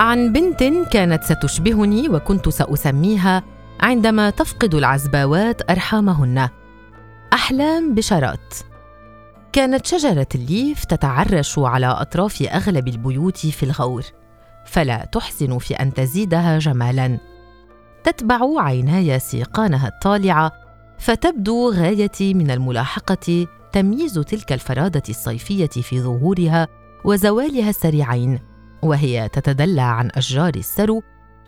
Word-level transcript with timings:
عن 0.00 0.32
بنت 0.32 0.64
كانت 0.92 1.24
ستشبهني 1.24 2.08
وكنت 2.08 2.48
سأسميها 2.48 3.42
عندما 3.80 4.30
تفقد 4.30 4.74
العزباوات 4.74 5.70
أرحامهن. 5.70 6.48
أحلام 7.32 7.94
بشرات. 7.94 8.54
كانت 9.52 9.86
شجرة 9.86 10.26
الليف 10.34 10.84
تتعرش 10.84 11.58
على 11.58 11.86
أطراف 11.86 12.42
أغلب 12.42 12.88
البيوت 12.88 13.36
في 13.36 13.62
الغور 13.62 14.04
فلا 14.66 15.04
تحسن 15.04 15.58
في 15.58 15.74
أن 15.74 15.94
تزيدها 15.94 16.58
جمالا. 16.58 17.18
تتبع 18.04 18.40
عيناي 18.62 19.18
سيقانها 19.18 19.88
الطالعة 19.88 20.52
فتبدو 20.98 21.70
غايتي 21.70 22.34
من 22.34 22.50
الملاحقة 22.50 23.46
تمييز 23.72 24.14
تلك 24.14 24.52
الفرادة 24.52 25.02
الصيفية 25.08 25.66
في 25.66 26.00
ظهورها 26.00 26.68
وزوالها 27.04 27.70
السريعين. 27.70 28.49
وهي 28.82 29.28
تتدلى 29.28 29.80
عن 29.80 30.10
أشجار 30.14 30.54
السرو 30.56 31.02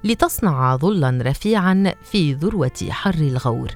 لتصنع 0.05 0.77
ظلا 0.77 1.19
رفيعا 1.23 1.95
في 2.03 2.33
ذروة 2.33 2.89
حر 2.91 3.15
الغور 3.15 3.71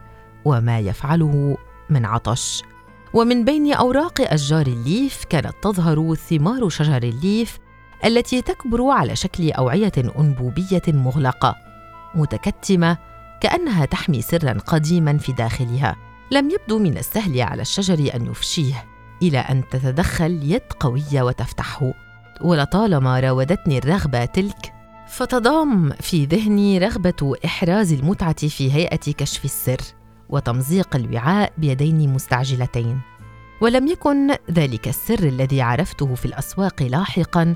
وما 0.44 0.78
يفعله 0.78 1.56
من 1.90 2.04
عطش. 2.04 2.62
ومن 3.14 3.44
بين 3.44 3.72
أوراق 3.72 4.20
أشجار 4.20 4.66
الليف 4.66 5.24
كانت 5.24 5.54
تظهر 5.62 6.14
ثمار 6.14 6.68
شجر 6.68 7.02
الليف 7.02 7.58
التي 8.04 8.42
تكبر 8.42 8.90
على 8.90 9.16
شكل 9.16 9.52
أوعية 9.52 9.92
أنبوبية 10.18 10.82
مغلقة 10.88 11.54
متكتمة 12.14 12.98
كأنها 13.40 13.84
تحمي 13.84 14.22
سرا 14.22 14.52
قديما 14.52 15.18
في 15.18 15.32
داخلها. 15.32 15.96
لم 16.30 16.50
يبدو 16.50 16.78
من 16.78 16.98
السهل 16.98 17.40
على 17.40 17.62
الشجر 17.62 18.14
أن 18.14 18.26
يفشيه 18.26 18.84
إلى 19.22 19.38
أن 19.38 19.62
تتدخل 19.70 20.52
يد 20.52 20.72
قوية 20.80 21.22
وتفتحه. 21.22 22.05
ولطالما 22.40 23.20
راودتني 23.20 23.78
الرغبة 23.78 24.24
تلك 24.24 24.72
فتضام 25.08 25.90
في 25.90 26.24
ذهني 26.24 26.78
رغبة 26.78 27.34
إحراز 27.44 27.92
المتعة 27.92 28.48
في 28.48 28.72
هيئة 28.72 29.12
كشف 29.12 29.44
السر 29.44 29.80
وتمزيق 30.28 30.96
الوعاء 30.96 31.52
بيدين 31.58 32.12
مستعجلتين. 32.12 33.00
ولم 33.60 33.86
يكن 33.86 34.30
ذلك 34.50 34.88
السر 34.88 35.18
الذي 35.18 35.62
عرفته 35.62 36.14
في 36.14 36.24
الأسواق 36.24 36.82
لاحقا 36.82 37.54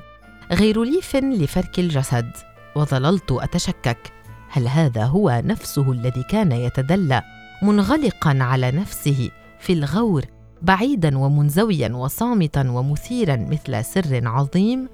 غير 0.51 0.83
ليف 0.83 1.15
لفرك 1.15 1.79
الجسد 1.79 2.31
وظللت 2.75 3.31
أتشكك. 3.31 4.11
هل 4.49 4.67
هذا 4.67 5.03
هو 5.03 5.41
نفسه 5.45 5.91
الذي 5.91 6.23
كان 6.23 6.51
يتدلى 6.51 7.21
منغلقا 7.61 8.37
على 8.41 8.71
نفسه 8.71 9.29
في 9.59 9.73
الغور 9.73 10.25
بعيدا 10.61 11.17
ومنزويا 11.17 11.89
وصامتا 11.95 12.71
ومثيرا 12.71 13.35
مثل 13.35 13.85
سر 13.85 14.27
عظيم. 14.27 14.89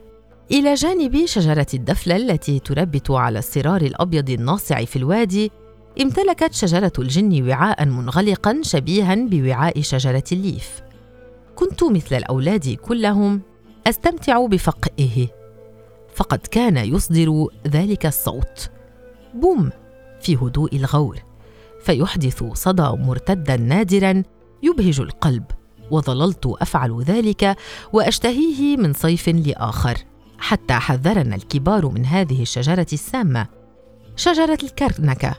إلى 0.52 0.74
جانب 0.74 1.26
شجرة 1.26 1.68
الدفلة 1.74 2.16
التي 2.16 2.60
تربت 2.60 3.12
على 3.12 3.40
الصرار 3.40 3.82
الأبيض 3.82 4.30
الناصع 4.30 4.86
في 4.86 4.96
الوادي 4.96 5.52
امتلكت 6.02 6.54
شجرة 6.54 6.92
الجن 7.00 7.50
وعاء 7.50 7.86
منغلقا 7.86 8.60
شبيها 8.62 9.16
بوعاء 9.16 9.82
شجرة 9.82 10.24
الليف. 10.32 10.82
كنت 11.56 11.84
مثل 11.84 12.16
الأولاد 12.16 12.70
كلهم 12.70 13.42
أستمتع 13.88 14.46
بفقئه 14.46 15.28
فقد 16.16 16.40
كان 16.40 16.78
يصدر 16.78 17.48
ذلك 17.68 18.06
الصوت. 18.06 18.70
بوم 19.34 19.70
في 20.22 20.36
هدوء 20.36 20.76
الغور 20.76 21.20
فيحدث 21.84 22.44
صدى 22.54 22.90
مرتدا 23.04 23.58
نادرا 23.58 24.24
يبهج 24.64 25.00
القلب 25.00 25.44
وظللت 25.92 26.46
أفعل 26.62 27.02
ذلك 27.02 27.58
وأشتهيه 27.94 28.78
من 28.78 28.94
صيف 28.94 29.30
لآخر 29.30 29.98
حتى 30.40 30.74
حذرنا 30.74 31.36
الكبار 31.36 31.88
من 31.88 32.06
هذه 32.06 32.42
الشجرة 32.42 32.88
السامة 32.94 33.48
شجرة 34.16 34.58
الكرنكة. 34.64 35.36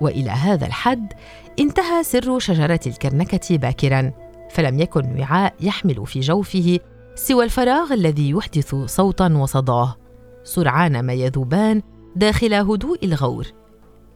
وإلى 0.00 0.30
هذا 0.30 0.66
الحد 0.66 1.12
انتهى 1.58 2.02
سر 2.02 2.38
شجرة 2.38 2.80
الكرنكة 2.86 3.56
باكرا 3.56 4.12
فلم 4.50 4.80
يكن 4.80 5.20
وعاء 5.20 5.54
يحمل 5.60 6.06
في 6.06 6.20
جوفه 6.20 6.78
سوى 7.14 7.44
الفراغ 7.44 7.92
الذي 7.92 8.30
يحدث 8.30 8.74
صوتا 8.74 9.26
وصداه 9.26 9.96
سرعان 10.44 11.00
ما 11.00 11.12
يذوبان 11.12 11.82
داخل 12.16 12.54
هدوء 12.54 13.04
الغور. 13.04 13.46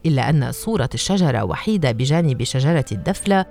إلا 0.06 0.31
أن 0.31 0.53
صورة 0.53 0.91
الشجرة 0.95 1.45
وحيدة 1.45 1.93
بجانب 1.93 2.43
شجرة 2.43 2.84
الدفلة 2.93 3.47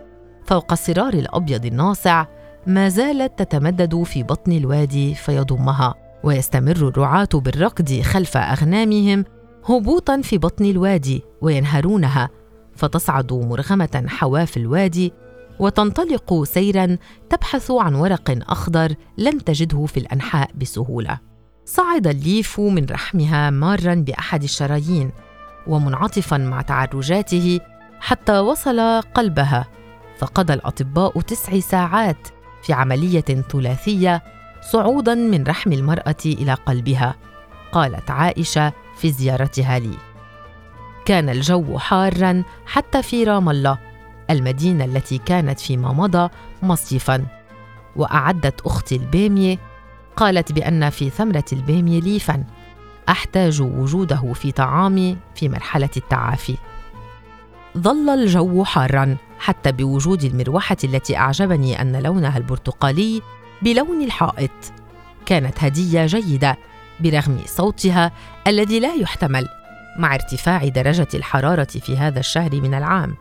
فوق 0.46 0.72
الصرار 0.72 1.14
الأبيض 1.14 1.66
الناصع 1.66 2.26
ما 2.68 2.90
زالت 2.90 3.40
تتمدد 3.40 4.04
في 4.04 4.24
بطن 4.24 4.52
الوادي 4.52 5.16
فيضمها 5.16 5.94
ويستمر 6.24 6.88
الرعاة 6.88 7.30
بالركض 7.34 8.02
خلف 8.02 8.38
أغنامهم 8.38 9.26
هبوطا 9.66 10.22
في 10.22 10.38
بطن 10.38 10.66
الوادي 10.66 11.24
وينهرونها 11.42 12.30
فتصعد 12.76 13.34
مرغمة 13.34 14.04
حواف 14.08 14.58
الوادي 14.58 15.14
وتنطلق 15.60 16.44
سيرا 16.44 16.98
تبحث 17.30 17.72
عن 17.72 17.96
ورق 17.96 18.38
أخضر 18.50 18.96
لن 19.18 19.44
تجده 19.44 19.86
في 19.86 19.98
الأنحاء 19.98 20.52
بسهولة. 20.56 21.20
صعد 21.66 22.08
الليف 22.08 22.60
من 22.60 22.86
رحمها 22.86 23.50
مارا 23.50 23.96
بأحد 23.96 24.44
الشرايين 24.44 25.12
ومنعطفا 25.68 26.38
مع 26.38 26.62
تعرجاته 26.62 27.60
حتى 28.00 28.40
وصل 28.40 29.02
قلبها 29.02 29.68
فقضى 30.18 30.54
الأطباء 30.54 31.22
تسع 31.22 31.60
ساعات 31.60 32.28
في 32.64 32.74
عملية 32.74 33.22
ثلاثية 33.52 34.24
صعودا 34.72 35.16
من 35.16 35.44
رحم 35.44 35.72
المرأة 35.72 36.16
إلى 36.26 36.54
قلبها 36.54 37.16
قالت 37.72 38.12
عائشة 38.12 38.74
في 38.98 39.12
زيارتها 39.12 39.80
لي. 39.80 39.98
كان 41.06 41.30
الجو 41.30 41.78
حارا 41.78 42.44
حتى 42.66 43.04
في 43.04 43.24
رام 43.24 43.50
الله 43.50 43.78
المدينة 44.30 44.86
التي 44.86 45.18
كانت 45.18 45.60
فيما 45.60 45.94
مضى 45.94 46.30
مصيفا. 46.64 47.26
وأعدت 47.96 48.62
أختي 48.62 48.96
الباميه 48.96 49.58
قالت 50.16 50.52
بأن 50.52 50.90
في 50.90 51.10
ثمرة 51.10 51.46
الباميه 51.54 52.02
ليفا 52.02 52.44
أحتاج 53.10 53.62
وجوده 53.62 54.34
في 54.34 54.52
طعامي 54.52 55.18
في 55.36 55.50
مرحلة 55.50 55.90
التعافي. 55.98 56.58
ظل 57.78 58.10
الجو 58.10 58.64
حارا 58.64 59.18
حتى 59.44 59.72
بوجود 59.72 60.24
المروحة 60.24 60.78
التي 60.84 61.18
أعجبني 61.18 61.82
أن 61.82 61.96
لونها 61.96 62.38
البرتقالي 62.38 63.22
بلون 63.62 64.02
الحائط. 64.02 64.52
كانت 65.26 65.64
هدية 65.64 66.06
جيدة 66.06 66.58
برغم 67.00 67.40
صوتها 67.46 68.12
الذي 68.48 68.80
لا 68.80 68.94
يحتمل 68.94 69.48
مع 70.00 70.16
ارتفاع 70.16 70.68
درجة 70.68 71.08
الحرارة 71.14 71.64
في 71.64 71.98
هذا 71.98 72.20
الشهر 72.20 72.56
من 72.56 72.74
العام. 72.74 73.16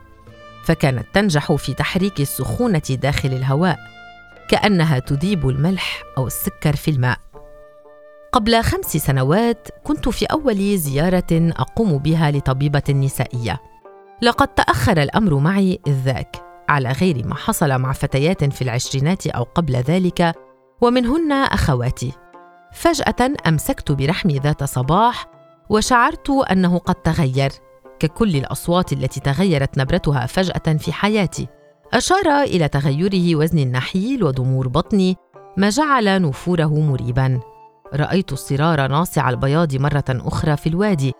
فكانت 0.65 1.05
تنجح 1.13 1.53
في 1.53 1.73
تحريك 1.73 2.21
السخونة 2.21 2.81
داخل 2.89 3.29
الهواء 3.29 3.79
كأنها 4.49 4.99
تذيب 4.99 5.49
الملح 5.49 6.03
أو 6.17 6.27
السكر 6.27 6.75
في 6.75 6.91
الماء. 6.91 7.17
قبل 8.31 8.63
خمس 8.63 8.97
سنوات 8.97 9.67
كنت 9.83 10.09
في 10.09 10.25
أول 10.25 10.77
زيارة 10.77 11.51
أقوم 11.57 11.97
بها 11.97 12.31
لطبيبة 12.31 12.83
نسائية. 12.89 13.72
لقد 14.23 14.47
تأخر 14.47 15.01
الأمر 15.01 15.35
معي 15.35 15.79
إذ 15.87 15.93
ذاك 15.93 16.35
على 16.69 16.91
غير 16.91 17.27
ما 17.27 17.35
حصل 17.35 17.79
مع 17.79 17.93
فتيات 17.93 18.43
في 18.43 18.61
العشرينات 18.61 19.27
أو 19.27 19.43
قبل 19.43 19.75
ذلك 19.75 20.35
ومنهن 20.81 21.31
أخواتي. 21.31 22.11
فجأة 22.73 23.33
أمسكت 23.47 23.91
برحمي 23.91 24.37
ذات 24.37 24.63
صباح 24.63 25.25
وشعرت 25.69 26.29
أنه 26.29 26.77
قد 26.77 26.95
تغير 26.95 27.51
ككل 27.99 28.35
الأصوات 28.35 28.93
التي 28.93 29.19
تغيرت 29.19 29.77
نبرتها 29.77 30.25
فجأة 30.25 30.77
في 30.77 30.93
حياتي. 30.93 31.47
أشار 31.93 32.41
إلى 32.43 32.67
تغيره 32.67 33.35
وزن 33.35 33.59
النحيل 33.59 34.23
وضمور 34.23 34.67
بطني 34.67 35.17
ما 35.57 35.69
جعل 35.69 36.21
نفوره 36.21 36.79
مريبا. 36.79 37.39
رأيت 37.93 38.33
الصرار 38.33 38.87
ناصع 38.87 39.29
البياض 39.29 39.75
مرة 39.75 40.05
أخرى 40.09 40.57
في 40.57 40.69
الوادي 40.69 41.13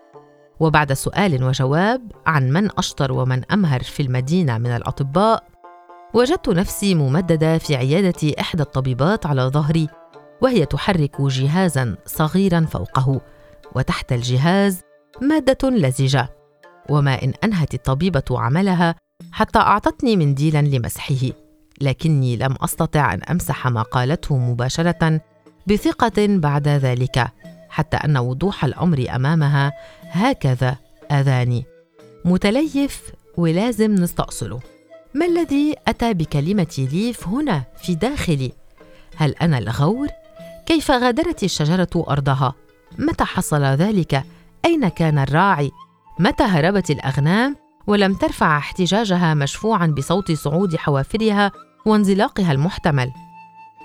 وبعد 0.60 0.94
سؤال 0.94 1.44
وجواب 1.44 2.12
عن 2.26 2.50
من 2.50 2.70
أشطر 2.78 3.12
ومن 3.12 3.52
أمهر 3.52 3.84
في 3.84 4.04
المدينة 4.04 4.58
من 4.58 4.76
الأطباء 4.76 5.44
وجدت 6.14 6.50
نفسي 6.50 6.96
ممددة 6.96 7.58
في 7.58 7.76
عيادة 7.76 8.34
إحدى 8.40 8.64
الطبيبات 8.64 9.26
على 9.26 9.42
ظهري 9.42 9.88
وهي 10.42 10.66
تحرك 10.66 11.22
جهازا 11.22 11.96
صغيرا 12.06 12.66
فوقه 12.72 13.22
وتحت 13.76 14.14
الجهاز 14.14 14.82
مادة 15.22 15.70
لزجة 15.70 16.30
وما 16.90 17.24
إن 17.24 17.34
أنهت 17.44 17.74
الطبيبة 17.74 18.24
عملها 18.32 18.96
حتى 19.32 19.60
أعطتني 19.60 20.18
منديلا 20.18 20.62
لمسحه 20.62 21.30
لكني 21.82 22.36
لم 22.36 22.56
أستطع 22.62 23.14
أن 23.14 23.24
أمسح 23.24 23.68
ما 23.68 23.82
قالته 23.82 24.38
مباشرة 24.38 25.22
بثقة 25.68 26.28
بعد 26.28 26.68
ذلك 26.68 27.28
حتى 27.70 27.98
أن 27.98 28.18
وضوح 28.18 28.66
الأمر 28.66 29.06
أمامها 29.16 29.72
هكذا 30.14 30.78
أذاني. 31.12 31.66
متليف 32.26 33.12
ولازم 33.38 33.96
نستأصله. 33.96 34.60
ما 35.14 35.26
الذي 35.26 35.76
أتى 35.88 36.14
بكلمة 36.14 36.88
ليف 36.92 37.28
هنا 37.28 37.64
في 37.84 37.96
داخلي؟ 37.96 38.52
هل 39.16 39.36
أنا 39.42 39.58
الغور؟ 39.58 40.08
كيف 40.66 40.92
غادرت 40.92 41.44
الشجرة 41.44 41.90
أرضها؟ 41.96 42.54
متى 42.98 43.24
حصل 43.24 43.64
ذلك؟ 43.64 44.24
أين 44.66 44.88
كان 44.88 45.20
الراعي؟ 45.20 45.72
متى 46.20 46.44
هربت 46.44 46.90
الأغنام؟ 46.90 47.56
ولم 47.88 48.14
ترفع 48.14 48.58
احتجاجها 48.58 49.34
مشفوعا 49.34 49.88
بصوت 49.88 50.32
صعود 50.32 50.76
حوافرها 50.76 51.52
وانزلاقها 51.86 52.52
المحتمل. 52.52 53.12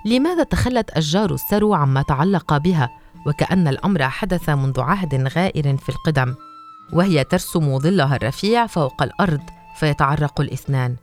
لماذا 0.05 0.43
تخلت 0.43 0.91
أشجار 0.91 1.35
السرو 1.35 1.75
عما 1.75 2.03
تعلق 2.03 2.57
بها؟ 2.57 2.91
وكأن 3.29 3.69
الأمر 3.69 4.03
حدث 4.03 4.49
منذ 4.49 4.81
عهد 4.81 5.15
غائر 5.37 5.77
في 5.77 5.89
القدم 5.89 6.35
وهي 6.93 7.25
ترسم 7.25 7.79
ظلها 7.79 8.17
الرفيع 8.17 8.67
فوق 8.67 9.03
الأرض 9.03 9.41
فيتعرق 9.77 10.41
الإثنان. 10.41 10.97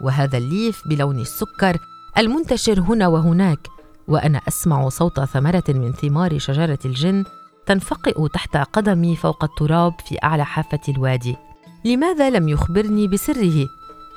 وهذا 0.00 0.38
الليف 0.38 0.88
بلون 0.88 1.18
السكر 1.20 1.78
المنتشر 2.18 2.80
هنا 2.80 3.06
وهناك 3.06 3.68
وأنا 4.08 4.40
أسمع 4.48 4.88
صوت 4.88 5.20
ثمرة 5.20 5.64
من 5.68 5.92
ثمار 5.92 6.38
شجرة 6.38 6.78
الجن 6.84 7.24
تنفقئ 7.66 8.28
تحت 8.28 8.56
قدمي 8.56 9.16
فوق 9.16 9.44
التراب 9.44 9.94
في 10.08 10.16
أعلى 10.24 10.44
حافة 10.44 10.80
الوادي. 10.88 11.36
لماذا 11.84 12.30
لم 12.30 12.48
يخبرني 12.48 13.08
بسره؟ 13.08 13.68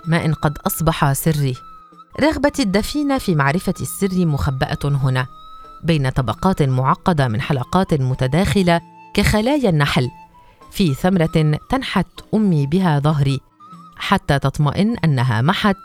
ما 0.05 0.25
إن 0.25 0.33
قد 0.33 0.57
أصبح 0.67 1.13
سري. 1.13 1.55
رغبتي 2.21 2.61
الدفينة 2.61 3.17
في 3.17 3.35
معرفة 3.35 3.73
السر 3.81 4.25
مخبأة 4.25 4.79
هنا. 4.85 5.27
بين 5.83 6.09
طبقات 6.09 6.61
معقدة 6.61 7.27
من 7.27 7.41
حلقات 7.41 7.93
متداخلة 7.93 8.81
كخلايا 9.13 9.69
النحل 9.69 10.09
في 10.71 10.93
ثمرة 10.93 11.57
تنحت 11.69 12.07
أمي 12.33 12.67
بها 12.67 12.99
ظهري 12.99 13.39
حتى 13.97 14.39
تطمئن 14.39 14.97
أنها 14.97 15.41
محت 15.41 15.77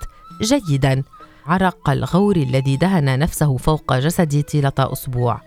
جيدا 0.43 1.03
عرق 1.47 1.91
الغور 1.91 2.37
الذي 2.37 2.77
دهن 2.77 3.19
نفسه 3.19 3.57
فوق 3.57 3.95
جسدي 3.95 4.43
طيلة 4.43 4.73
أسبوع 4.79 5.41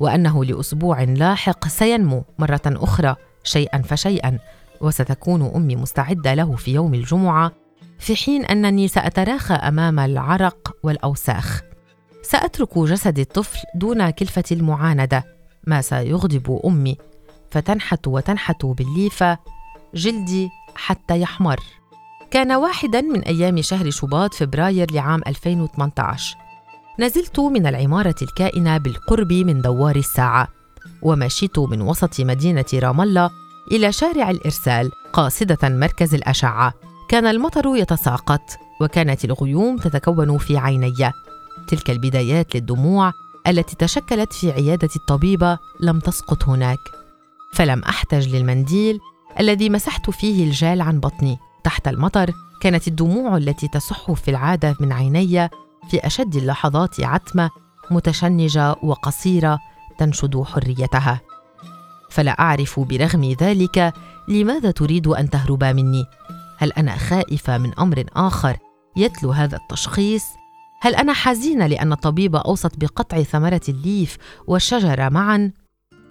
وأنه 0.00 0.44
لأسبوع 0.44 1.02
لاحق 1.02 1.68
سينمو 1.68 2.24
مرة 2.38 2.62
أخرى 2.66 3.16
شيئا 3.44 3.82
فشيئا 3.82 4.38
وستكون 4.80 5.52
أمي 5.54 5.76
مستعدة 5.76 6.34
له 6.34 6.56
في 6.56 6.74
يوم 6.74 6.94
الجمعة 6.94 7.52
في 7.98 8.16
حين 8.16 8.44
أنني 8.44 8.88
سأتراخى 8.88 9.54
أمام 9.54 9.98
العرق 9.98 10.76
والأوساخ. 10.82 11.62
سأترك 12.24 12.78
جسد 12.78 13.18
الطفل 13.18 13.58
دون 13.74 14.10
كلفة 14.10 14.44
المعاندة 14.52 15.24
ما 15.66 15.80
سيغضب 15.80 16.60
أمي. 16.66 16.96
فتنحت 17.50 18.06
وتنحت 18.06 18.66
بالليفة 18.66 19.38
جلدي 19.94 20.48
حتى 20.74 21.20
يحمر. 21.20 21.60
كان 22.30 22.52
واحدا 22.52 23.00
من 23.00 23.20
أيام 23.20 23.62
شهر 23.62 23.90
شباط 23.90 24.34
فبراير 24.34 24.92
لعام 24.92 25.20
2018 25.26 26.36
نزلت 27.00 27.40
من 27.40 27.66
العمارة 27.66 28.14
الكائنة 28.22 28.78
بالقرب 28.78 29.32
من 29.32 29.62
دوار 29.62 29.96
الساعة 29.96 30.48
ومشيت 31.02 31.58
من 31.58 31.82
وسط 31.82 32.20
مدينة 32.20 32.64
رام 32.74 33.00
الله 33.00 33.30
إلى 33.72 33.92
شارع 33.92 34.30
الإرسال 34.30 34.90
قاصدة 35.12 35.68
مركز 35.68 36.14
الأشعة. 36.14 36.74
كان 37.08 37.26
المطر 37.26 37.76
يتساقط 37.76 38.42
وكانت 38.80 39.24
الغيوم 39.24 39.76
تتكون 39.76 40.38
في 40.38 40.58
عيني. 40.58 41.12
تلك 41.68 41.90
البدايات 41.90 42.54
للدموع 42.54 43.12
التي 43.46 43.76
تشكلت 43.76 44.32
في 44.32 44.52
عيادة 44.52 44.88
الطبيبة 44.96 45.58
لم 45.80 45.98
تسقط 45.98 46.44
هناك. 46.44 46.78
فلم 47.52 47.82
أحتج 47.82 48.36
للمنديل 48.36 48.98
الذي 49.40 49.70
مسحت 49.70 50.10
فيه 50.10 50.44
الجال 50.44 50.80
عن 50.80 51.00
بطني. 51.00 51.38
تحت 51.64 51.88
المطر 51.88 52.32
كانت 52.60 52.88
الدموع 52.88 53.36
التي 53.36 53.68
تصح 53.68 54.12
في 54.12 54.30
العادة 54.30 54.76
من 54.80 54.92
عيني 54.92 55.48
في 55.90 56.06
أشد 56.06 56.36
اللحظات 56.36 57.00
عتمة 57.00 57.50
متشنجة 57.90 58.76
وقصيرة 58.82 59.58
تنشد 59.98 60.42
حريتها. 60.42 61.20
فلا 62.10 62.30
أعرف 62.30 62.80
برغم 62.80 63.24
ذلك 63.40 63.94
لماذا 64.28 64.70
تريد 64.70 65.06
أن 65.06 65.30
تهرب 65.30 65.64
مني. 65.64 66.04
هل 66.58 66.72
أنا 66.72 66.96
خائفة 66.96 67.58
من 67.58 67.78
أمر 67.78 68.04
آخر 68.16 68.56
يتلو 68.96 69.30
هذا 69.30 69.56
التشخيص؟ 69.56 70.24
هل 70.84 70.94
أنا 70.94 71.12
حزينة 71.12 71.66
لأن 71.66 71.92
الطبيب 71.92 72.36
أوصت 72.36 72.78
بقطع 72.78 73.22
ثمرة 73.22 73.60
الليف 73.68 74.16
والشجرة 74.46 75.08
معا؟ 75.08 75.52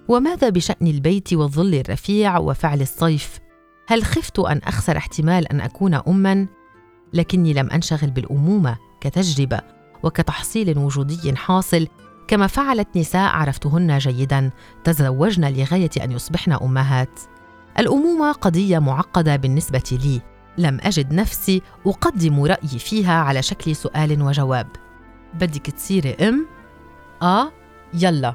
وماذا 0.07 0.49
بشأن 0.49 0.87
البيت 0.87 1.33
والظل 1.33 1.75
الرفيع 1.75 2.37
وفعل 2.37 2.81
الصيف؟ 2.81 3.39
هل 3.87 4.03
خفت 4.03 4.39
أن 4.39 4.61
أخسر 4.63 4.97
احتمال 4.97 5.47
أن 5.47 5.61
أكون 5.61 5.93
اما؟ 5.93 6.47
لكني 7.13 7.53
لم 7.53 7.69
أنشغل 7.69 8.11
بالأمومة 8.11 8.77
كتجربة 9.01 9.61
وكتحصيل 10.03 10.77
وجودي 10.77 11.35
حاصل. 11.35 11.87
كما 12.27 12.47
فعلت 12.47 12.87
نساء 12.95 13.29
عرفتهن 13.35 13.97
جيدا 13.97 14.51
تزوجن 14.83 15.53
لغاية 15.53 15.91
أن 16.03 16.11
يصبحن 16.11 16.51
أمهات. 16.51 17.19
الأمومة 17.79 18.31
قضية 18.31 18.79
معقدة 18.79 19.35
بالنسبة 19.35 19.99
لي. 20.03 20.32
لم 20.57 20.79
أجد 20.81 21.13
نفسي 21.13 21.61
أقدم 21.85 22.43
رأيي 22.43 22.79
فيها 22.79 23.13
على 23.13 23.41
شكل 23.41 23.75
سؤال 23.75 24.21
وجواب. 24.21 24.67
بدك 25.33 25.69
تصيري 25.69 26.13
أم 26.13 26.45
آه 27.21 27.51
يلا 27.93 28.33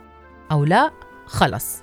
أو 0.53 0.65
لا 0.65 0.91
خلص. 1.26 1.82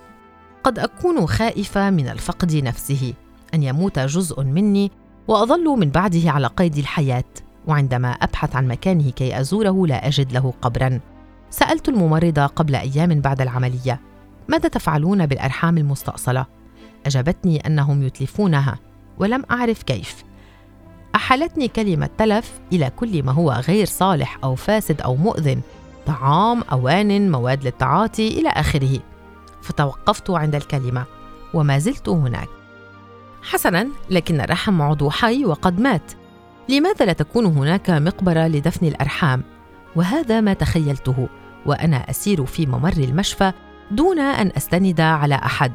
قد 0.64 0.80
أكون 0.80 1.28
خائفة 1.28 1.90
من 1.90 2.08
الفقد 2.08 2.56
نفسه 2.56 3.14
أن 3.54 3.64
يموت 3.64 4.00
جزء 4.00 4.44
مني 4.44 4.92
وأظل 5.28 5.66
من 5.66 5.90
بعده 5.90 6.32
على 6.32 6.48
قيد 6.48 6.78
الحياة 6.78 7.24
وعندما 7.68 8.12
أبحث 8.12 8.56
عن 8.56 8.68
مكانه 8.68 9.10
كي 9.10 9.40
أزوره 9.40 9.88
لا 9.88 10.08
أجد 10.08 10.34
له 10.34 10.54
قبرا. 10.62 11.00
سألت 11.50 11.90
الممرضة 11.90 12.46
قبل 12.46 12.76
أيام 12.76 13.22
بعد 13.22 13.42
العملية 13.42 14.00
ماذا 14.48 14.70
تفعلون 14.70 15.26
بالأرحام 15.26 15.78
المستأصلة؟ 15.78 16.46
أجابتني 17.06 17.68
أنهم 17.68 18.04
يتلفونها. 18.04 18.80
ولم 19.18 19.44
أعرف 19.52 19.84
كيف. 19.84 20.24
احالتني 21.16 21.68
كلمة 21.68 22.10
تلف 22.18 22.60
إلى 22.74 22.90
كل 22.90 23.24
ما 23.24 23.32
هو 23.32 23.52
غير 23.52 23.86
صالح 23.86 24.38
أو 24.44 24.56
فاسد 24.56 25.02
أو 25.02 25.16
مؤذن 25.16 25.62
طعام 26.06 26.62
أوان 26.72 27.32
مواد 27.32 27.64
للتعاطي 27.64 28.28
إلى 28.28 28.50
آخره. 28.50 29.00
فتوقفت 29.62 30.30
عند 30.30 30.56
الكلمة 30.56 31.06
وما 31.54 31.80
زلت 31.80 32.10
هناك. 32.10 32.50
حسنا 33.44 33.88
لكن 34.10 34.42
الرحم 34.42 34.82
عضو 34.82 35.10
حي 35.10 35.46
وقد 35.46 35.80
مات. 35.80 36.12
لماذا 36.70 37.06
لا 37.06 37.14
تكون 37.14 37.46
هناك 37.46 37.90
مقبرة 37.90 38.48
لدفن 38.48 38.88
الأرحام؟ 38.88 39.44
وهذا 39.96 40.42
ما 40.42 40.54
تخيلته 40.54 41.30
وأنا 41.66 42.10
أسير 42.10 42.46
في 42.46 42.66
ممر 42.66 42.94
المشفى 42.98 43.52
دون 43.92 44.20
أن 44.20 44.52
أستند 44.58 45.02
على 45.02 45.36
أحد. 45.36 45.72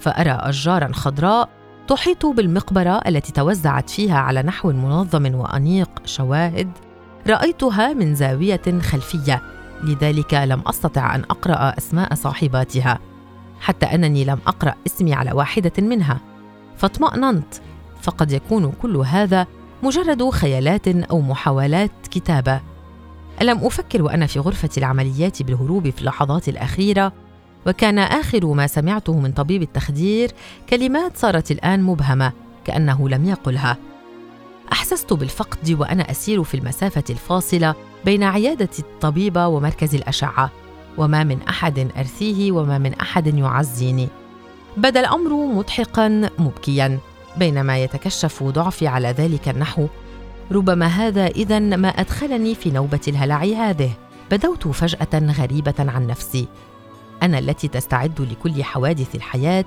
فأرى 0.00 0.30
أشجارا 0.30 0.92
خضراء 0.92 1.48
تحيط 1.88 2.26
بالمقبرة 2.26 3.00
التي 3.08 3.32
توزعت 3.32 3.90
فيها 3.90 4.18
على 4.18 4.42
نحو 4.42 4.72
منظم 4.72 5.34
وأنيق 5.34 5.90
شواهد 6.04 6.70
رأيتها 7.26 7.92
من 7.92 8.14
زاوية 8.14 8.80
خلفية 8.80 9.42
لذلك 9.82 10.34
لم 10.34 10.62
أستطع 10.66 11.14
أن 11.14 11.20
أقرأ 11.20 11.74
أسماء 11.78 12.14
صاحباتها 12.14 12.98
حتى 13.60 13.86
أنني 13.86 14.24
لم 14.24 14.38
أقرأ 14.46 14.74
اسمي 14.86 15.14
على 15.14 15.32
واحدة 15.32 15.72
منها. 15.78 16.20
فاطمأننت 16.76 17.54
فقد 18.02 18.32
يكون 18.32 18.72
كل 18.82 18.96
هذا 18.96 19.46
مجرد 19.82 20.30
خيالات 20.30 20.88
أو 20.88 21.20
محاولات 21.20 21.90
كتابة. 22.10 22.60
ألم 23.42 23.58
أفكر 23.58 24.02
وأنا 24.02 24.26
في 24.26 24.38
غرفة 24.38 24.70
العمليات 24.78 25.42
بالهروب 25.42 25.90
في 25.90 26.00
اللحظات 26.00 26.48
الأخيرة؟ 26.48 27.12
وكان 27.66 27.98
آخر 27.98 28.46
ما 28.46 28.66
سمعته 28.66 29.18
من 29.18 29.32
طبيب 29.32 29.62
التخدير 29.62 30.30
كلمات 30.70 31.16
صارت 31.16 31.50
الآن 31.50 31.82
مبهمة 31.82 32.32
كأنه 32.64 33.08
لم 33.08 33.24
يقلها. 33.24 33.76
أحسست 34.72 35.12
بالفقد 35.12 35.76
وأنا 35.80 36.10
أسير 36.10 36.42
في 36.42 36.56
المسافة 36.56 37.04
الفاصلة 37.10 37.74
بين 38.04 38.22
عيادة 38.22 38.68
الطبيبة 38.78 39.46
ومركز 39.46 39.94
الأشعة 39.94 40.50
وما 40.98 41.24
من 41.24 41.42
أحد 41.42 41.90
أرثيه 41.98 42.52
وما 42.52 42.78
من 42.78 42.94
أحد 42.94 43.38
يعزيني. 43.38 44.08
بدا 44.76 45.00
الأمر 45.00 45.32
مضحكا 45.32 46.30
مبكيا 46.38 46.98
بينما 47.36 47.78
يتكشف 47.78 48.42
ضعفي 48.42 48.86
على 48.86 49.08
ذلك 49.08 49.48
النحو. 49.48 49.86
ربما 50.52 50.86
هذا 50.86 51.26
اذا 51.26 51.58
ما 51.58 51.88
أدخلني 51.88 52.54
في 52.54 52.70
نوبة 52.70 53.00
الهلع 53.08 53.42
هذه. 53.42 53.90
بدوت 54.30 54.68
فجأة 54.68 55.32
غريبة 55.38 55.74
عن 55.78 56.06
نفسي. 56.06 56.48
أنا 57.24 57.38
التي 57.38 57.68
تستعد 57.68 58.20
لكل 58.20 58.64
حوادث 58.64 59.14
الحياة 59.14 59.64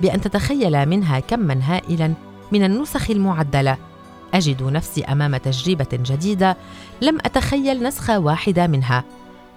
بأن 0.00 0.20
تتخيل 0.20 0.86
منها 0.86 1.20
كما 1.20 1.60
هائلا 1.62 2.14
من 2.52 2.64
النسخ 2.64 3.10
المعدلة. 3.10 3.76
أجد 4.34 4.62
نفسي 4.62 5.04
أمام 5.04 5.36
تجربة 5.36 5.86
جديدة 5.92 6.56
لم 7.02 7.18
أتخيل 7.18 7.82
نسخة 7.82 8.18
واحدة 8.18 8.66
منها 8.66 9.04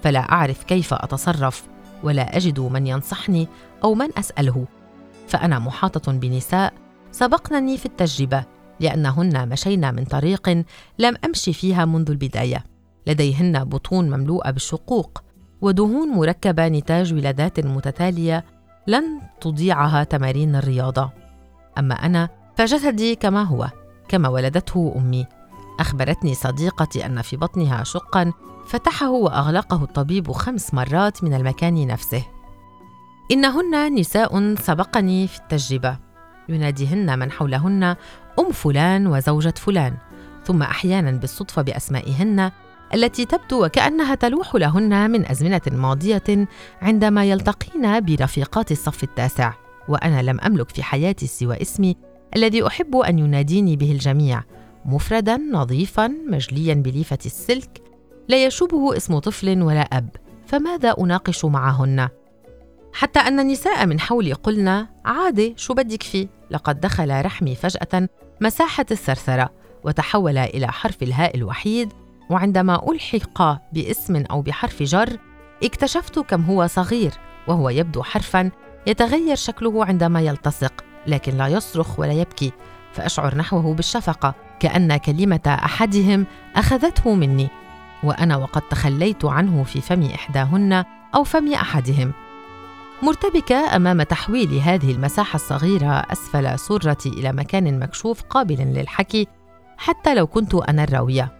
فلا 0.03 0.19
أعرف 0.19 0.63
كيف 0.63 0.93
أتصرف 0.93 1.63
ولا 2.03 2.37
أجد 2.37 2.59
من 2.59 2.87
ينصحني 2.87 3.47
أو 3.83 3.93
من 3.93 4.07
أسأله. 4.17 4.65
فأنا 5.27 5.59
محاطة 5.59 6.11
بنساء 6.11 6.73
سبقنني 7.11 7.77
في 7.77 7.85
التجربة 7.85 8.43
لأنهن 8.79 9.49
مشينا 9.49 9.91
من 9.91 10.05
طريق 10.05 10.63
لم 10.99 11.15
أمشي 11.25 11.53
فيها 11.53 11.85
منذ 11.85 12.11
البداية. 12.11 12.63
لديهن 13.07 13.63
بطون 13.63 14.09
مملوءة 14.09 14.51
بالشقوق 14.51 15.26
ودهون 15.61 16.09
مركبة 16.09 16.67
نتاج 16.67 17.13
ولادات 17.13 17.59
متتالية 17.59 18.45
لن 18.87 19.21
تضيعها 19.41 20.03
تمارين 20.03 20.55
الرياضة. 20.55 21.09
أما 21.77 21.95
أنا 21.95 22.29
فجسدي 22.55 23.15
كما 23.15 23.43
هو 23.43 23.69
كما 24.07 24.29
ولدته 24.29 24.93
أمي. 24.97 25.25
أخبرتني 25.79 26.33
صديقتي 26.33 27.05
أن 27.05 27.21
في 27.21 27.37
بطنها 27.37 27.83
شقا 27.83 28.33
فتحه 28.67 29.09
وأغلقه 29.09 29.83
الطبيب 29.83 30.31
خمس 30.31 30.73
مرات 30.73 31.23
من 31.23 31.33
المكان 31.33 31.87
نفسه. 31.87 32.23
إنهن 33.31 33.95
نساء 33.95 34.55
سبقني 34.55 35.27
في 35.27 35.39
التجربة. 35.39 35.97
يناديهن 36.49 37.19
من 37.19 37.31
حولهن 37.31 37.83
أم 38.39 38.51
فلان 38.51 39.07
وزوجة 39.07 39.53
فلان. 39.57 39.97
ثم 40.43 40.61
أحيانا 40.61 41.11
بالصدفة 41.11 41.61
بأسمائهن 41.61 42.51
التي 42.93 43.25
تبدو 43.25 43.65
وكأنها 43.65 44.15
تلوح 44.15 44.55
لهن 44.55 45.11
من 45.11 45.31
أزمنة 45.31 45.61
ماضية 45.71 46.47
عندما 46.81 47.25
يلتقين 47.25 47.99
برفيقات 47.99 48.71
الصف 48.71 49.03
التاسع. 49.03 49.53
وأنا 49.87 50.21
لم 50.21 50.39
أملك 50.41 50.69
في 50.69 50.83
حياتي 50.83 51.27
سوى 51.27 51.61
اسمي 51.61 51.95
الذي 52.35 52.67
أحب 52.67 52.95
أن 52.95 53.19
يناديني 53.19 53.75
به 53.75 53.91
الجميع. 53.91 54.43
مفردا 54.85 55.37
نظيفا 55.37 56.07
مجليا 56.07 56.73
بليفة 56.73 57.17
السلك. 57.25 57.81
لا 58.27 58.45
يشوبه 58.45 58.97
اسم 58.97 59.19
طفل 59.19 59.61
ولا 59.61 59.81
أب. 59.81 60.09
فماذا 60.45 60.95
أناقش 60.99 61.45
معهن؟ 61.45 62.09
حتى 62.93 63.19
أن 63.19 63.39
النساء 63.39 63.85
من 63.85 63.99
حولي 63.99 64.33
قلنا 64.33 64.87
عادي 65.05 65.53
شو 65.57 65.73
بدك 65.73 66.03
فيه؟ 66.03 66.27
لقد 66.51 66.79
دخل 66.79 67.25
رحمي 67.25 67.55
فجأة 67.55 68.09
مساحة 68.41 68.85
الثرثرة 68.91 69.49
وتحول 69.83 70.37
إلى 70.37 70.67
حرف 70.67 71.03
الهاء 71.03 71.35
الوحيد 71.37 71.93
وعندما 72.29 72.91
ألحق 72.91 73.61
باسم 73.73 74.23
أو 74.31 74.41
بحرف 74.41 74.83
جر 74.83 75.17
اكتشفت 75.63 76.19
كم 76.19 76.41
هو 76.41 76.67
صغير 76.67 77.11
وهو 77.47 77.69
يبدو 77.69 78.03
حرفا 78.03 78.51
يتغير 78.87 79.35
شكله 79.35 79.85
عندما 79.85 80.21
يلتصق 80.21 80.73
لكن 81.07 81.37
لا 81.37 81.47
يصرخ 81.47 81.99
ولا 81.99 82.13
يبكي 82.13 82.51
فأشعر 82.93 83.35
نحوه 83.35 83.73
بالشفقة 83.73 84.33
كأن 84.59 84.97
كلمة 84.97 85.39
أحدهم 85.47 86.25
أخذته 86.55 87.13
مني 87.13 87.49
وأنا 88.03 88.37
وقد 88.37 88.61
تخليت 88.61 89.25
عنه 89.25 89.63
في 89.63 89.81
فم 89.81 90.03
إحداهن 90.03 90.83
أو 91.15 91.23
فم 91.23 91.53
أحدهم. 91.53 92.13
مرتبكة 93.03 93.75
أمام 93.75 94.03
تحويل 94.03 94.53
هذه 94.53 94.91
المساحة 94.91 95.35
الصغيرة 95.35 95.91
أسفل 95.91 96.59
سرتي 96.59 97.09
إلى 97.09 97.31
مكان 97.31 97.79
مكشوف 97.79 98.21
قابل 98.21 98.55
للحكي 98.55 99.27
حتى 99.77 100.15
لو 100.15 100.27
كنت 100.27 100.55
أنا 100.55 100.83
الراوية. 100.83 101.36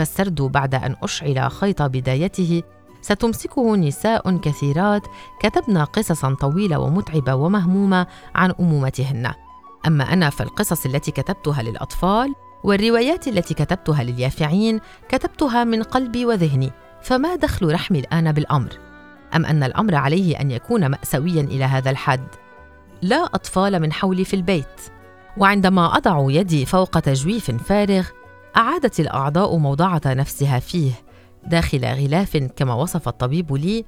فالسرد 0.00 0.42
بعد 0.42 0.74
أن 0.74 0.96
أشعل 1.02 1.50
خيط 1.50 1.82
بدايته 1.82 2.62
ستمسكه 3.02 3.76
نساء 3.76 4.36
كثيرات 4.36 5.02
كتبن 5.40 5.78
قصصا 5.78 6.34
طويلة 6.34 6.78
ومتعبة 6.78 7.34
ومهمومة 7.34 8.06
عن 8.34 8.52
أمومتهن. 8.60 9.32
أما 9.86 10.12
أنا 10.12 10.30
فالقصص 10.30 10.86
التي 10.86 11.10
كتبتها 11.10 11.62
للأطفال 11.62 12.34
والروايات 12.64 13.28
التي 13.28 13.54
كتبتها 13.54 14.02
لليافعين 14.02 14.80
كتبتها 15.08 15.64
من 15.64 15.82
قلبي 15.82 16.24
وذهني 16.24 16.72
فما 17.02 17.36
دخل 17.36 17.72
رحمي 17.72 17.98
الآن 17.98 18.32
بالأمر؟ 18.32 18.70
أم 19.36 19.46
أن 19.46 19.62
الأمر 19.62 19.94
عليه 19.94 20.40
أن 20.40 20.50
يكون 20.50 20.86
ماساويا 20.86 21.42
إلى 21.42 21.64
هذا 21.64 21.90
الحد؟ 21.90 22.26
لا 23.02 23.24
أطفال 23.24 23.80
من 23.80 23.92
حولي 23.92 24.24
في 24.24 24.34
البيت 24.34 24.80
وعندما 25.36 25.96
أضع 25.96 26.26
يدي 26.28 26.66
فوق 26.66 27.00
تجويف 27.00 27.50
فارغ 27.50 28.06
أعادت 28.56 29.00
الأعضاء 29.00 29.56
موضعه 29.56 30.00
نفسها 30.06 30.58
فيه 30.58 30.92
داخل 31.46 31.84
غلاف 31.84 32.36
كما 32.36 32.74
وصف 32.74 33.08
الطبيب 33.08 33.52
لي 33.52 33.84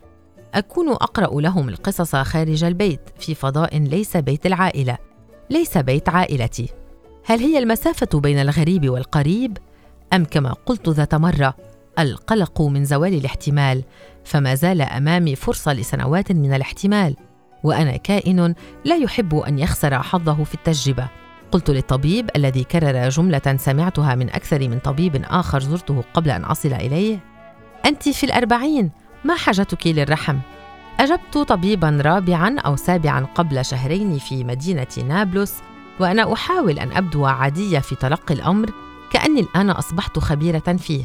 أكون 0.55 0.89
أقرأ 0.89 1.41
لهم 1.41 1.69
القصص 1.69 2.17
خارج 2.17 2.65
البيت 2.65 3.01
في 3.19 3.35
فضاء 3.35 3.79
ليس 3.79 4.17
بيت 4.17 4.47
العائلة 4.47 4.99
ليس 5.51 5.79
بيت 5.79 6.09
عائلتي. 6.09 6.69
هل 7.25 7.39
هي 7.39 7.59
المسافة 7.59 8.21
بين 8.21 8.39
الغريب 8.39 8.91
والقريب؟ 8.91 9.59
أم 10.13 10.25
كما 10.25 10.53
قلت 10.67 10.89
ذات 10.89 11.15
مرة 11.15 11.55
القلق 11.99 12.63
من 12.63 12.85
زوال 12.85 13.15
الاحتمال 13.15 13.85
فما 14.25 14.55
زال 14.55 14.83
أمامي 14.83 15.37
فرصة 15.37 15.73
لسنوات 15.73 16.33
من 16.33 16.55
الاحتمال 16.55 17.17
وأنا 17.65 17.97
كائن 17.97 18.55
لا 18.85 18.97
يحب 18.97 19.35
أن 19.35 19.59
يخسر 19.59 20.03
حظه 20.03 20.45
في 20.45 20.55
التجربة. 20.55 21.22
قلت 21.53 21.71
للطبيب 21.71 22.31
الذي 22.37 22.65
كرر 22.65 23.09
جملة 23.09 23.57
سمعتها 23.57 24.15
من 24.15 24.31
أكثر 24.31 24.69
من 24.69 24.79
طبيب 24.79 25.23
آخر 25.25 25.61
زرته 25.61 26.05
قبل 26.15 26.31
أن 26.31 26.45
أصل 26.45 26.73
إليه 26.73 27.19
أنت 27.87 28.09
في 28.09 28.25
الأربعين 28.27 28.91
ما 29.25 29.37
حاجتك 29.37 29.87
للرحم؟ 29.87 30.39
أجبت 31.01 31.39
طبيبا 31.39 31.99
رابعا 32.05 32.57
أو 32.59 32.77
سابعا 32.77 33.27
قبل 33.35 33.65
شهرين 33.65 34.19
في 34.19 34.45
مدينة 34.45 34.87
نابلس 35.09 35.63
وأنا 36.01 36.33
أحاول 36.33 36.79
أن 36.79 36.93
أبدو 36.93 37.27
عادية 37.27 37.79
في 37.79 37.95
تلقي 37.95 38.35
الأمر 38.35 38.71
كأني 39.11 39.41
الآن 39.41 39.71
أصبحت 39.71 40.19
خبيرة 40.19 40.77
فيه. 40.79 41.05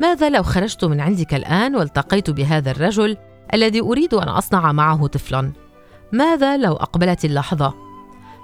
ماذا 0.00 0.30
لو 0.30 0.42
خرجت 0.42 0.84
من 0.84 1.00
عندك 1.00 1.34
الآن 1.34 1.76
والتقيت 1.76 2.30
بهذا 2.30 2.70
الرجل 2.70 3.16
الذي 3.54 3.80
أريد 3.80 4.14
أن 4.14 4.28
أصنع 4.28 4.72
معه 4.72 5.06
طفلا؟ 5.06 5.52
ماذا 6.12 6.56
لو 6.56 6.72
أقبلت 6.72 7.24
اللحظة؟ 7.24 7.91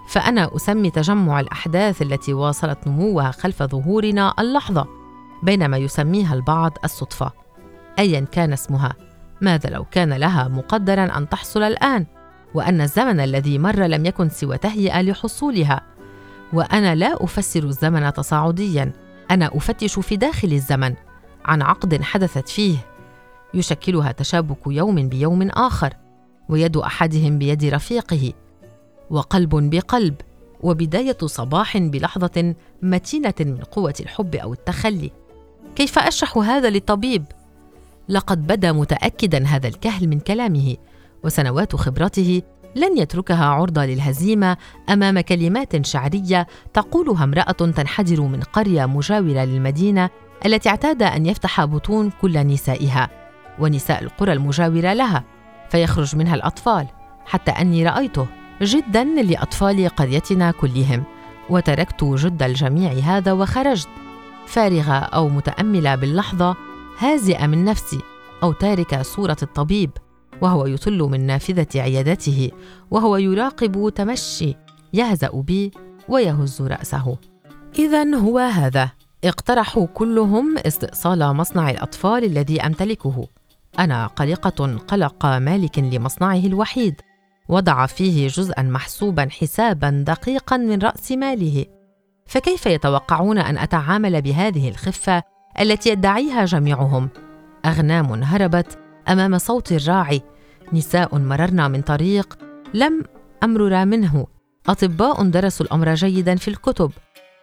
فأنا 0.09 0.57
أسمي 0.57 0.91
تجمع 0.91 1.41
الأحداث 1.41 2.03
التي 2.03 2.33
واصلت 2.33 2.79
نموها 2.87 3.31
خلف 3.31 3.63
ظهورنا 3.63 4.35
اللحظة 4.39 4.87
بينما 5.43 5.77
يسميها 5.77 6.35
البعض 6.35 6.79
الصدفة. 6.85 7.33
ايا 7.99 8.21
كان 8.21 8.53
اسمها 8.53 8.95
ماذا 9.41 9.71
لو 9.71 9.85
كان 9.85 10.13
لها 10.13 10.49
مقدرا 10.49 11.19
أن 11.19 11.29
تحصل 11.29 11.63
الآن؟ 11.63 12.07
وأن 12.55 12.81
الزمن 12.81 13.21
الذي 13.21 13.59
مر 13.59 13.87
لم 13.87 14.07
يكن 14.07 14.29
سوى 14.29 14.59
تهيئة 14.59 15.01
لحصولها. 15.01 15.81
وأنا 16.53 16.95
لا 16.95 17.25
أفسر 17.25 17.63
الزمن 17.63 18.13
تصاعديا 18.13 18.93
أنا 19.31 19.51
أفتش 19.57 19.99
في 19.99 20.17
داخل 20.17 20.53
الزمن 20.53 20.95
عن 21.45 21.63
عقد 21.63 22.03
حدثت 22.03 22.49
فيه. 22.49 22.77
يشكلها 23.55 24.13
تشابك 24.13 24.67
يوم 24.67 25.09
بيوم 25.09 25.49
آخر 25.51 25.95
ويد 26.49 26.77
أحدهم 26.77 27.39
بيد 27.39 27.65
رفيقه. 27.65 28.33
وقلب 29.11 29.71
بقلب 29.71 30.15
وبداية 30.61 31.17
صباح 31.25 31.79
بلحظة 31.79 32.55
متينة 32.83 33.35
من 33.41 33.59
قوة 33.59 33.95
الحب 34.01 34.35
أو 34.35 34.53
التخلي. 34.53 35.11
كيف 35.77 35.99
أشرح 35.99 36.39
هذا 36.39 36.71
للطبيب؟ 36.71 37.25
لقد 38.09 38.47
بدا 38.47 38.73
متأكدا 38.73 39.47
هذا 39.47 39.69
الكهل 39.69 40.09
من 40.09 40.21
كلامه 40.21 40.77
وسنوات 41.25 41.77
خبرته 41.77 42.43
لن 42.77 42.99
يتركها 42.99 43.45
عرضة 43.45 43.85
للهزيمة 43.85 44.57
أمام 44.91 45.21
كلمات 45.21 45.87
شعرية 45.87 46.47
تقولها 46.75 47.25
امرأة 47.25 47.53
تنحدر 47.53 48.21
من 48.21 48.41
قرية 48.41 48.87
مجاورة 48.87 49.45
للمدينة 49.45 50.11
التي 50.47 50.69
اعتاد 50.69 51.03
أن 51.03 51.27
يفتح 51.27 51.65
بطون 51.65 52.11
كل 52.23 52.47
نسائها 52.47 53.09
ونساء 53.59 54.03
القرى 54.03 54.33
المجاورة 54.33 54.93
لها 54.93 55.25
فيخرج 55.71 56.17
منها 56.17 56.35
الأطفال 56.35 56.87
حتى 57.27 57.51
أني 57.51 57.87
رأيته. 57.87 58.27
جدا 58.63 59.05
لأطفال 59.05 59.89
قريتنا 59.89 60.51
كلهم 60.51 61.05
وتركت 61.51 62.05
جد 62.05 62.43
الجميع 62.43 62.93
هذا 62.93 63.33
وخرجت. 63.33 63.89
فارغة 64.47 64.93
أو 64.93 65.29
متأملة 65.29 65.95
باللحظة 65.95 66.57
هازئة 66.99 67.47
من 67.47 67.65
نفسي 67.65 68.01
أو 68.43 68.53
تاركة 68.53 69.03
صورة 69.03 69.37
الطبيب 69.43 69.91
وهو 70.41 70.67
يطل 70.67 70.99
من 70.99 71.27
نافذة 71.27 71.67
عيادته 71.77 72.51
وهو 72.91 73.17
يراقب 73.17 73.93
تمشي 73.95 74.57
يهزأ 74.93 75.31
بي 75.31 75.71
ويهز 76.09 76.63
رأسه. 76.63 77.17
اذا 77.79 78.15
هو 78.15 78.39
هذا. 78.39 78.91
اقترحوا 79.25 79.87
كلهم 79.87 80.59
استئصال 80.59 81.35
مصنع 81.37 81.71
الأطفال 81.71 82.25
الذي 82.25 82.61
أمتلكه. 82.61 83.29
أنا 83.79 84.07
قلقة 84.07 84.77
قلق 84.89 85.27
مالك 85.27 85.79
لمصنعه 85.79 86.39
الوحيد. 86.47 87.01
وضع 87.49 87.87
فيه 87.87 88.29
جزءا 88.29 88.63
محسوبا 88.63 89.29
حسابا 89.31 90.05
دقيقا 90.07 90.57
من 90.57 90.79
رأس 90.79 91.13
ماله. 91.13 91.67
فكيف 92.27 92.67
يتوقعون 92.67 93.39
أن 93.39 93.59
أتعامل 93.59 94.23
بهذه 94.23 94.69
الخفة 94.69 95.23
التي 95.61 95.91
يدعيها 95.91 96.45
جميعهم؟ 96.45 97.09
أغنام 97.67 98.23
هربت 98.23 98.79
أمام 99.09 99.39
صوت 99.39 99.73
الراعي. 99.73 100.23
نساء 100.73 101.19
مررنا 101.19 101.69
من 101.69 101.83
طريق. 101.83 102.39
لم 102.75 103.05
امرر 103.43 103.85
منه. 103.85 104.27
أطباء 104.69 105.23
درسوا 105.23 105.67
الأمر 105.67 105.95
جيدا 105.95 106.37
في 106.37 106.49
الكتب. 106.49 106.93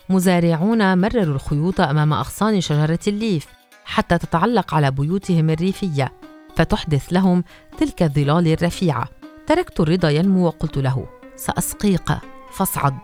مزارعون 0.10 0.98
مرروا 0.98 1.36
الخيوط 1.36 1.82
أمام 1.82 2.14
أغصان 2.14 2.62
شجرة 2.62 3.00
الليف 3.08 3.48
حتى 3.86 4.18
تتعلق 4.18 4.74
على 4.74 4.92
بيوتهم 4.92 5.50
الريفية 5.50 6.14
فتحدث 6.56 7.14
لهم 7.14 7.44
تلك 7.78 8.04
الظلال 8.04 8.48
الرفيعة. 8.48 9.08
تركت 9.48 9.80
الرضا 9.80 10.10
ينمو 10.10 10.46
وقلت 10.46 10.78
له 10.78 11.06
سأسقيك 11.36 12.18
فاصعد. 12.52 12.98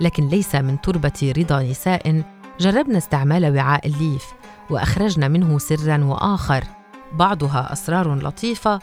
لكن 0.00 0.28
ليس 0.28 0.54
من 0.54 0.80
تربة 0.80 1.32
رضا 1.36 1.62
نساء 1.62 2.22
جربنا 2.60 2.98
استعمال 2.98 3.56
وعاء 3.56 3.86
الليف 3.86 4.24
وأخرجنا 4.70 5.28
منه 5.28 5.58
سرا 5.58 6.04
وآخر. 6.04 6.64
بعضها 7.12 7.72
أسرار 7.72 8.14
لطيفة 8.14 8.78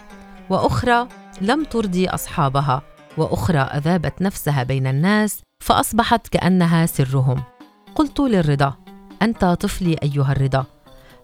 وأخرى 0.50 1.08
لم 1.42 1.64
ترضي 1.64 2.10
أصحابها 2.10 2.82
وأخرى 3.18 3.58
أذابت 3.60 4.22
نفسها 4.22 4.64
بين 4.64 4.88
الناس 4.88 5.42
فأصبحت 5.60 6.28
كأنها 6.28 6.86
سرهم. 6.86 7.44
قلت 7.96 8.20
للرضا 8.20 8.74
أنت 9.22 9.46
طفلي 9.46 9.96
أيها 10.04 10.32
الرضا 10.32 10.66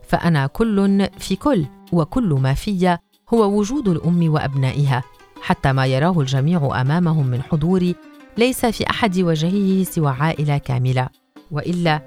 فأنا 0.07 0.47
كل 0.47 1.07
في 1.17 1.35
كل 1.35 1.65
وكل 1.91 2.33
ما 2.33 2.53
في 2.53 2.97
هو 3.33 3.59
وجود 3.59 3.87
الأم 3.87 4.33
وأبنائها. 4.33 5.03
حتى 5.41 5.73
ما 5.73 5.85
يراه 5.85 6.19
الجميع 6.19 6.81
أمامهم 6.81 7.27
من 7.27 7.41
حضوري 7.41 7.95
ليس 8.37 8.65
في 8.65 8.89
أحد 8.89 9.19
وجهه 9.19 9.83
سوى 9.83 10.15
عائلة 10.19 10.57
كاملة. 10.57 11.09
وإلا 11.51 12.01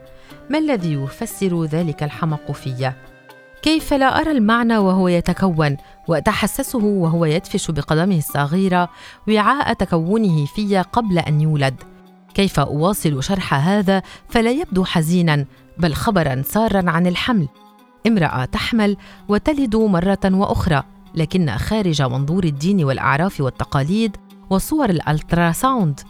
ما 0.50 0.58
الذي 0.58 0.92
يفسر 0.92 1.64
ذلك 1.64 2.02
الحمق 2.02 2.52
في 2.52 2.92
كيف 3.62 3.94
لا 3.94 4.20
أرى 4.20 4.30
المعنى 4.30 4.78
وهو 4.78 5.08
يتكون 5.08 5.76
وأتحسسه 6.08 6.84
وهو 6.84 7.24
يدفش 7.24 7.70
بقدمه 7.70 8.18
الصغيرة 8.18 8.88
وعاء 9.28 9.72
تكونه 9.72 10.46
في 10.46 10.78
قبل 10.78 11.18
أن 11.18 11.40
يولد؟ 11.40 11.74
كيف 12.34 12.60
أواصل 12.60 13.22
شرح 13.22 13.54
هذا 13.54 14.02
فلا 14.28 14.50
يبدو 14.50 14.84
حزينا 14.84 15.46
بل 15.78 15.94
خبرا 15.94 16.42
سارا 16.46 16.90
عن 16.90 17.06
الحمل؟ 17.06 17.48
امرأة 18.06 18.44
تحمل 18.44 18.96
وتلد 19.28 19.76
مرة 19.76 20.20
وأخرى. 20.24 20.82
لكن 21.14 21.50
خارج 21.50 22.02
منظور 22.02 22.44
الدين 22.44 22.84
والأعراف 22.84 23.40
والتقاليد 23.40 24.16
وصور 24.50 24.90
الألتراساوند. 24.90 26.00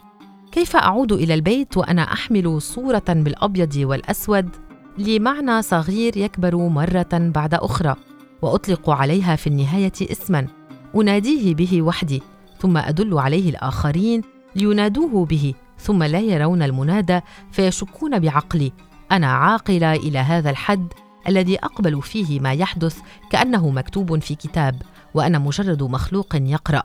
كيف 0.51 0.75
أعود 0.75 1.11
إلى 1.11 1.33
البيت 1.33 1.77
وأنا 1.77 2.01
أحمل 2.01 2.61
صورة 2.61 3.03
بالأبيض 3.07 3.75
والأسود؟ 3.75 4.49
لمعنى 4.97 5.61
صغير 5.61 6.17
يكبر 6.17 6.55
مرة 6.55 7.09
بعد 7.13 7.53
أخرى 7.53 7.95
وأطلق 8.41 8.89
عليها 8.89 9.35
في 9.35 9.47
النهاية 9.47 9.91
اسما. 10.01 10.47
أناديه 10.95 11.55
به 11.55 11.81
وحدي 11.81 12.23
ثم 12.59 12.77
أدل 12.77 13.17
عليه 13.17 13.49
الآخرين 13.49 14.21
لينادوه 14.55 15.25
به 15.25 15.53
ثم 15.77 16.03
لا 16.03 16.19
يرون 16.19 16.61
المنادى 16.61 17.19
فيشكون 17.51 18.19
بعقلي. 18.19 18.71
أنا 19.11 19.27
عاقلة 19.27 19.93
إلى 19.93 20.19
هذا 20.19 20.49
الحد 20.49 20.93
الذي 21.27 21.57
أقبل 21.59 22.01
فيه 22.01 22.39
ما 22.39 22.53
يحدث 22.53 22.97
كأنه 23.29 23.69
مكتوب 23.69 24.19
في 24.19 24.35
كتاب. 24.35 24.81
وأنا 25.13 25.39
مجرد 25.39 25.83
مخلوق 25.83 26.35
يقرأ 26.35 26.83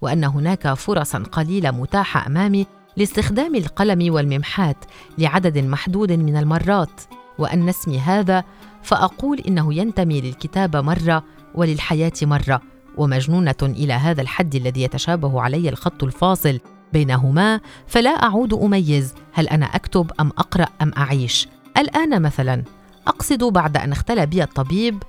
وأن 0.00 0.24
هناك 0.24 0.74
فرصا 0.74 1.18
قليلة 1.18 1.70
متاحة 1.70 2.26
امامي 2.26 2.66
لاستخدام 2.96 3.54
القلم 3.54 4.14
والممحات 4.14 4.76
لعدد 5.18 5.58
محدود 5.58 6.12
من 6.12 6.36
المرات. 6.36 7.00
وأن 7.38 7.66
نسمي 7.66 7.98
هذا 7.98 8.44
فأقول 8.82 9.40
إنه 9.40 9.74
ينتمي 9.74 10.20
للكتابه 10.20 10.80
مرة 10.80 11.24
وللحياة 11.54 12.12
مرة 12.22 12.62
ومجنونة 12.96 13.54
إلى 13.62 13.92
هذا 13.92 14.22
الحد 14.22 14.54
الذي 14.54 14.82
يتشابه 14.82 15.40
علي 15.40 15.68
الخط 15.68 16.04
الفاصل 16.04 16.60
بينهما. 16.92 17.60
فلا 17.86 18.10
أعود 18.10 18.54
أميز 18.54 19.14
هل 19.32 19.48
أنا 19.48 19.66
أكتب 19.66 20.10
أم 20.20 20.28
أقرأ 20.38 20.68
أم 20.82 20.92
أعيش؟ 20.98 21.48
الآن 21.76 22.22
مثلا 22.22 22.64
أقصد 23.06 23.44
بعد 23.44 23.76
أن 23.76 23.92
اختلى 23.92 24.26
بي 24.26 24.42
الطبيب 24.42 25.02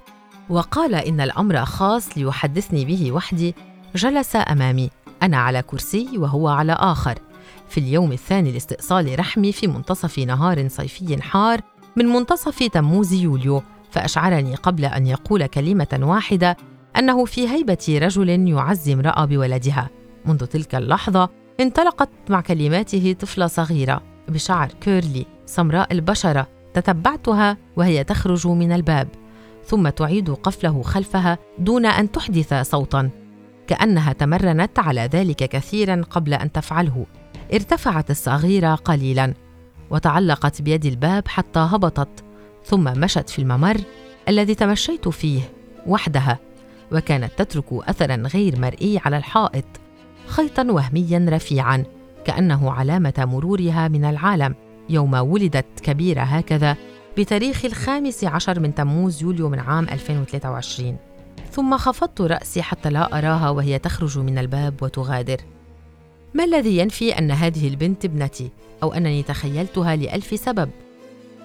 وقال 0.49 0.95
إن 0.95 1.21
الأمر 1.21 1.65
خاص 1.65 2.17
ليحدثني 2.17 2.85
به 2.85 3.11
وحدي 3.11 3.55
جلس 3.95 4.35
أمامي. 4.35 4.89
أنا 5.23 5.37
على 5.37 5.61
كرسي 5.61 6.17
وهو 6.17 6.47
على 6.47 6.73
آخر. 6.73 7.19
في 7.69 7.79
اليوم 7.79 8.11
الثاني 8.11 8.51
لاستئصال 8.51 9.19
رحمي 9.19 9.51
في 9.51 9.67
منتصف 9.67 10.19
نهار 10.19 10.67
صيفي 10.67 11.21
حار 11.21 11.61
من 11.95 12.05
منتصف 12.05 12.63
تموز 12.63 13.13
يوليو 13.13 13.63
فأشعرني 13.91 14.55
قبل 14.55 14.85
أن 14.85 15.07
يقول 15.07 15.45
كلمة 15.45 15.99
واحدة 16.01 16.57
أنه 16.97 17.25
في 17.25 17.49
هيبة 17.49 17.99
رجل 18.01 18.29
يعزي 18.29 18.93
امرأة 18.93 19.25
بولدها. 19.25 19.89
منذ 20.25 20.45
تلك 20.45 20.75
اللحظة 20.75 21.29
انطلقت 21.59 22.09
مع 22.29 22.41
كلماته 22.41 23.15
طفلة 23.19 23.47
صغيرة 23.47 24.01
بشعر 24.27 24.67
كيرلي 24.81 25.25
سمراء 25.45 25.93
البشرة 25.93 26.47
تتبعتها 26.73 27.57
وهي 27.75 28.03
تخرج 28.03 28.47
من 28.47 28.71
الباب. 28.71 29.07
ثم 29.69 29.89
تعيد 29.89 30.29
قفله 30.29 30.81
خلفها 30.81 31.37
دون 31.59 31.85
أن 31.85 32.11
تحدث 32.11 32.53
صوتا. 32.53 33.09
كأنها 33.67 34.13
تمرنت 34.13 34.79
على 34.79 35.01
ذلك 35.01 35.35
كثيرا 35.35 36.01
قبل 36.09 36.33
أن 36.33 36.51
تفعله. 36.51 37.05
ارتفعت 37.53 38.11
الصغيرة 38.11 38.75
قليلا 38.75 39.33
وتعلقت 39.89 40.61
بيد 40.61 40.85
الباب 40.85 41.27
حتى 41.27 41.59
هبطت 41.59 42.23
ثم 42.65 42.83
مشت 42.83 43.29
في 43.29 43.39
الممر 43.39 43.77
الذي 44.27 44.55
تمشيت 44.55 45.09
فيه 45.09 45.41
وحدها 45.87 46.39
وكانت 46.91 47.31
تترك 47.37 47.65
اثرا 47.71 48.15
غير 48.15 48.59
مرئي 48.59 48.99
على 49.05 49.17
الحائط 49.17 49.65
خيطا 50.27 50.63
وهميا 50.71 51.25
رفيعا 51.29 51.83
كأنه 52.25 52.71
علامة 52.71 53.13
مرورها 53.17 53.87
من 53.87 54.05
العالم. 54.05 54.55
يوم 54.89 55.13
ولدت 55.13 55.79
كبيرة 55.83 56.21
هكذا 56.21 56.77
بتاريخ 57.17 57.65
الخامس 57.65 58.23
عشر 58.23 58.59
من 58.59 58.75
تموز 58.75 59.23
يوليو 59.23 59.49
من 59.49 59.59
عام 59.59 59.83
2023 59.89 60.97
ثم 61.51 61.77
خفضت 61.77 62.21
رأسي 62.21 62.61
حتى 62.61 62.89
لا 62.89 63.17
أراها 63.17 63.49
وهي 63.49 63.79
تخرج 63.79 64.19
من 64.19 64.37
الباب 64.37 64.83
وتغادر. 64.83 65.37
ما 66.33 66.43
الذي 66.43 66.77
ينفي 66.77 67.17
أن 67.19 67.31
هذه 67.31 67.67
البنت 67.67 68.05
ابنتي 68.05 68.51
أو 68.83 68.93
أنني 68.93 69.23
تخيلتها 69.23 69.95
لألف 69.95 70.39
سبب؟ 70.39 70.69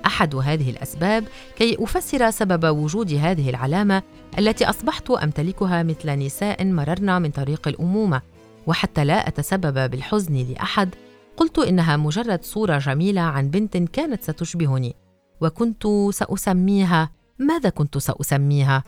أحد 0.06 0.34
هذه 0.34 0.70
الأسباب 0.70 1.24
كي 1.56 1.76
أفسر 1.80 2.30
سبب 2.30 2.76
وجود 2.76 3.12
هذه 3.12 3.50
العلامة 3.50 4.02
التي 4.38 4.64
أصبحت 4.64 5.10
أمتلكها 5.10 5.82
مثل 5.82 6.10
نساء 6.10 6.64
مررن 6.64 7.22
من 7.22 7.30
طريق 7.30 7.68
الأمومة. 7.68 8.22
وحتى 8.66 9.04
لا 9.04 9.28
أتسبب 9.28 9.90
بالحزن 9.90 10.34
لأحد 10.34 10.94
قلت 11.36 11.58
إنها 11.58 11.96
مجرد 11.96 12.44
صورة 12.44 12.78
جميلة 12.78 13.20
عن 13.20 13.50
بنت 13.50 13.76
كانت 13.76 14.22
ستشبهني. 14.22 15.03
وكنت 15.40 15.86
سأسميها 16.10 17.10
ماذا 17.38 17.68
كنت 17.68 17.98
سأسميها؟ 17.98 18.84